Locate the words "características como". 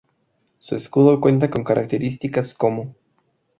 1.63-2.95